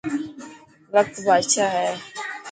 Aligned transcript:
وقت 0.93 1.15
بادشاهه 1.25 1.79
هي. 1.87 1.93